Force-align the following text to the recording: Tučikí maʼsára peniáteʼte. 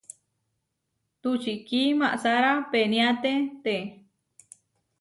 Tučikí 1.21 1.81
maʼsára 1.99 2.51
peniáteʼte. 2.71 3.73